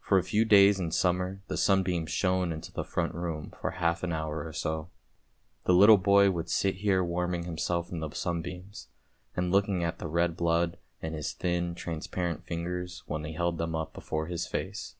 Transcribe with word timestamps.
For 0.00 0.18
a 0.18 0.22
few 0.22 0.44
days 0.44 0.78
in 0.78 0.90
summer 0.90 1.40
the 1.48 1.56
sunbeams 1.56 2.10
shone 2.10 2.52
into 2.52 2.70
the 2.70 2.84
front 2.84 3.14
room, 3.14 3.54
for 3.58 3.70
half 3.70 4.02
an 4.02 4.12
hour 4.12 4.44
or 4.46 4.52
so. 4.52 4.90
The 5.64 5.72
little 5.72 5.96
boy 5.96 6.30
would 6.30 6.50
sit 6.50 6.74
here 6.74 7.02
warming 7.02 7.44
himself 7.44 7.90
in 7.90 8.00
the 8.00 8.10
sunbeams, 8.10 8.88
and 9.34 9.50
looking 9.50 9.82
at 9.82 9.98
the 9.98 10.08
red 10.08 10.36
blood 10.36 10.76
in 11.00 11.14
his 11.14 11.32
thin 11.32 11.74
transparent 11.74 12.44
fingers 12.44 13.02
when 13.06 13.24
he 13.24 13.32
held 13.32 13.56
them 13.56 13.74
up 13.74 13.94
before 13.94 14.26
his 14.26 14.46
face. 14.46 14.96